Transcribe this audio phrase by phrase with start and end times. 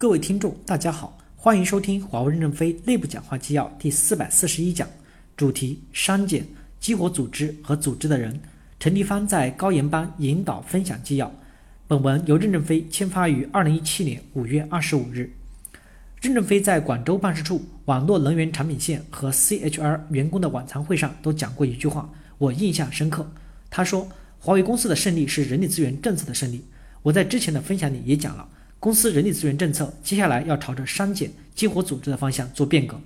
[0.00, 4.88] 各位听众，大家好，欢迎收听华为任正非内部讲话纪要第四百四十一讲，
[5.36, 6.42] 主题：删减
[6.80, 8.40] 激活组织和组织的人。
[8.78, 11.30] 陈立芳在高研班引导分享纪要。
[11.86, 15.30] 本文由任正非签发于二零一七年五月二十五日。
[16.22, 23.30] 任正非在广州办事处网络能源产品线和 CHR 员工的晚餐会上都讲过一句话，我印象深刻。
[23.68, 24.08] 他说
[24.40, 26.64] ：“华为公司的胜利是人力资源政策的胜利。”
[27.04, 28.48] 我在之前的分享里也讲了。
[28.80, 32.98] 公司人力资源政策接下来要朝着删减、激活组织的方向做变革，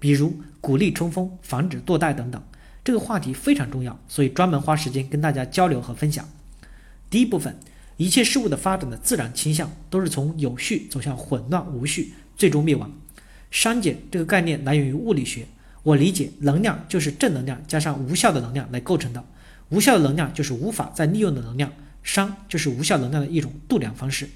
[0.00, 2.42] 比如鼓励冲锋、防止堕代等等。
[2.82, 6.28] 这个话题非常重要，所以专门花时间跟大家交流和分享。
[7.08, 7.56] 第一部分，
[7.96, 12.90] 一切事物的发展的自然倾向都是从有序走向混乱无序，最终灭亡。
[13.52, 15.46] 删减这个概念来源于物理学，
[15.84, 19.24] 我理解能量就是正能量加上无效的能量来构成的，
[19.68, 21.72] 无效的能量就是无法再利用的能量，
[22.04, 24.28] 熵就是无效能量的一种度量方式。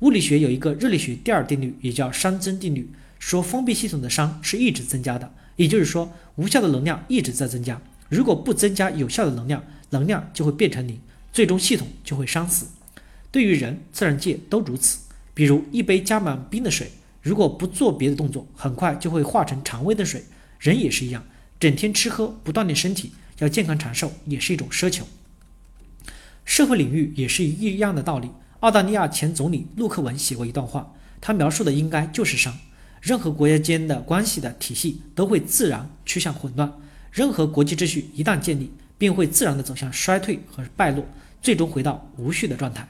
[0.00, 7.80] 物理学有一个热力学第二定律，也叫熵增定律，说封闭系统的熵是一直增加的，也就是说无效的能量一直在增加。
[8.10, 11.00] 如果不增加有效的能量，能量就会变成零，
[11.32, 12.66] 最终系统就会伤死。
[13.30, 14.98] 对于人，自然界都如此。
[15.32, 16.90] 比如一杯加满冰的水，
[17.22, 20.22] 如果不做别的动作，很快就会化成常温的水。
[20.60, 21.24] 人也是一样，
[21.58, 25.06] 整天吃喝不锻炼身体，要健康长寿也是一种奢求。
[26.44, 28.30] 社会领域也是一样的道理。
[28.60, 32.52] 澳大利亚前总理陆克文写过一段话，他描述的应该就是熵。
[33.02, 36.72] 任何国家间的关系的体系都会自然趋向混乱，
[37.12, 41.04] 任何国际秩序一旦建立，便会自然的走向衰退和败落，
[41.42, 42.88] 最终回到无序的状态。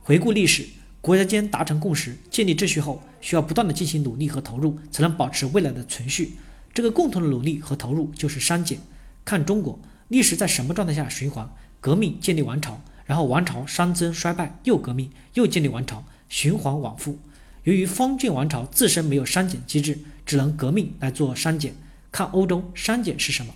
[0.00, 0.64] 回顾历史，
[1.00, 6.36] 国家间达成共识、建立秩序后，需要不断的进行努力和投入，才能保持未来的存续。
[6.72, 8.78] 这个共同的努力和投入就是删减。
[9.24, 9.78] 看中国
[10.08, 11.50] 历史在什么状态下循环？
[11.80, 12.80] 革命建立王朝。
[13.04, 17.18] 然后王朝熵增衰败，又革命，又建立王朝，循环往复。
[17.64, 21.74] 由于封建王朝自身没有删减机制，只能革命来做删减。
[22.10, 23.54] 看欧洲删减是什么？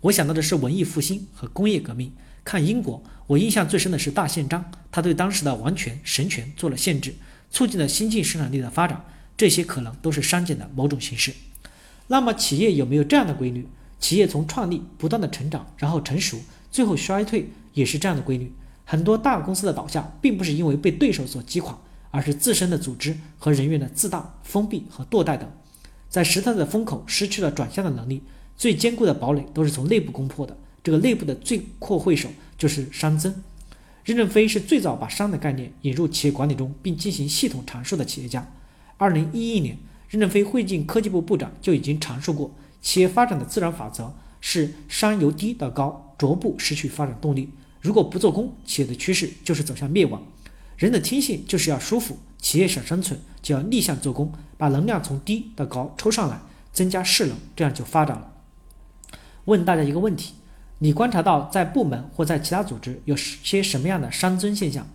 [0.00, 2.12] 我想到的是文艺复兴和工业革命。
[2.42, 7.14] 看英国，我印象最深的是大宪章，他对当时的王权神权做了限制，
[7.50, 9.04] 促进了新进生产力的发展。
[9.36, 11.32] 这些可能都是删减的某种形式。
[12.08, 13.68] 那么企业有没有这样的规律？
[13.98, 16.40] 企业从创立不断的成长，然后成熟，
[16.70, 18.50] 最后衰退，也是这样的规律。
[18.90, 21.78] 很多大公司的倒下，并不是因为被对手所击垮，
[22.10, 25.48] 而是自身的组织和人员的自大、封闭和堕代等，
[26.08, 28.24] 在时代的风口失去了转向的能力。
[28.56, 33.32] 最坚固的堡垒都是从内部攻破的，这个内部的罪魁祸首就是熵增。
[34.02, 38.52] 任正非是最早把熵的概念引入企业管理中，并进行系统阐述的企业家。
[38.96, 42.52] 二零一一年，任正非会进科技部部长就已经阐述过，
[42.82, 47.50] 企业发展的自然法则是熵由低到高，逐步失去发展动力。
[47.80, 50.22] 如果不做功，企业的趋势就是走向灭亡。
[50.76, 56.40] 人的天性就是要舒服，企业想生存就要逆向做功，把能量从低到高抽上来，
[56.72, 58.32] 增加势能，这样就发展了。
[59.46, 60.34] 问大家一个问题：
[60.78, 64.86] 你观察到在部门或在其他组织有些什么样的熵增现象？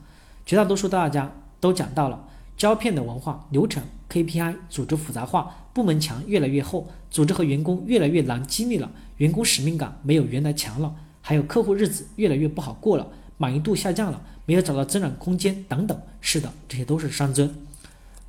[0.46, 10.96] 绝大多数大家都讲到了胶片的文化、流程、KPI、组织复杂化、部门墙越来越厚、组织和员工越来越难激励了、员工使命感没有原来强了。
[11.28, 16.00] 还有客户日子越来越不好过了，满意度下降了，没有找到增长空间等等。
[16.22, 17.52] 是的，这些都是熵增。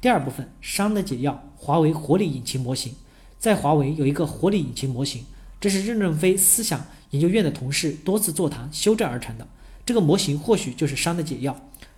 [0.00, 2.94] 第二部分，熵的解药，华为活力引擎模型。
[3.38, 5.26] 在华为有一个活力引擎模型，
[5.60, 9.46] 这是任正非思想研究院的同事多次座谈修正而成的。
[9.84, 11.54] 这个模型或许就是熵的解药。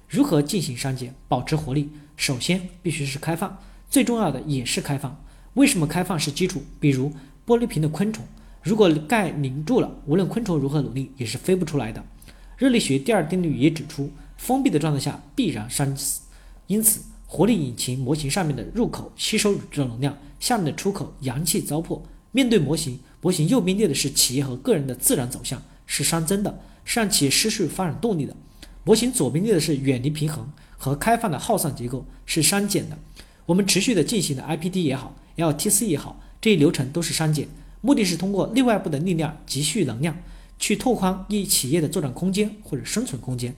[0.09, 1.93] 如何进行删减，保持活力？
[2.17, 3.57] 首先必须是开放，
[3.89, 5.23] 最重要的也是开放。
[5.55, 6.65] 为什么开放是基础？
[6.81, 7.13] 比如
[7.47, 8.25] 玻璃瓶的昆虫。
[8.63, 12.05] 如果盖拧住了，无论昆虫如何努力，也是飞不出来的。
[12.57, 16.23] 热力学第二定律也指出，封闭的状态下必然熵死。
[16.67, 22.03] 因此，活力引擎模型上面的入口吸收宇宙能量，下面的出口阳气糟粕。
[22.33, 28.37] 面对模型，模型右边列的是企业和个人的自然走向，是熵增的，是让企业失去发展动力的。
[28.85, 32.99] 模型左边列的是远离平衡和开放的耗散结构，是删减的。
[33.47, 37.49] 我们持续的进行的 IPD 也好，LTC 也好，这一流程都是删减。
[37.81, 40.17] 目的是通过内外部的力量积蓄能量，
[40.59, 43.55] 去拓宽一企业的作战空间或者生存空间。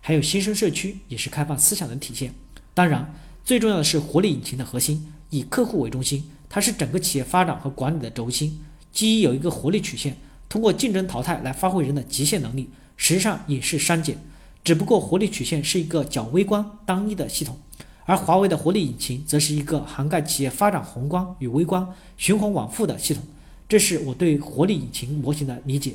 [0.00, 2.32] 还有新生社区也是开放思想的体现。
[2.74, 3.14] 当然，
[3.44, 8.60] 最重要的是活力引擎的核心以客户为中心，它是整个企业发展和管理的轴心。
[8.92, 10.16] 基于有一个活力曲线，
[10.48, 14.18] 通过竞争淘汰来发挥人的极限能力，实际上也是删减。
[14.64, 17.56] 只不过活力曲线是一个较微观单一的系统，
[18.04, 21.86] 而华为的活力引擎则是一个涵盖企业发展宏观与微观、
[22.16, 23.22] 循环往复的系统。
[23.70, 25.92] 这是我对活力引擎模型的理解。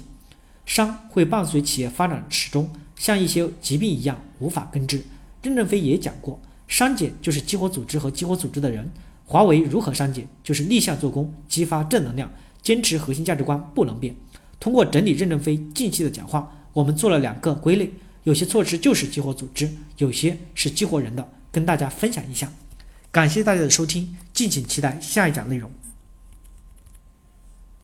[0.66, 5.04] 伤会伴随企业发展始终，像一些疾病一样无法根治。
[5.44, 6.40] 任正非也讲过，
[6.70, 8.90] 删减就是激活组织和激活组织的人。
[9.26, 10.26] 华为如何删减？
[10.42, 12.32] 就是逆向做工，激发正能量，
[12.62, 14.16] 坚持核心价值观不能变。
[14.58, 17.92] 通过整理任正非近期的讲话，我们做了两个归类，
[18.24, 22.50] 有些措施就是激活组织，有些是激活人的，跟大家分享一下。
[23.12, 25.70] 感谢大家的收听，敬请期待下一讲内容。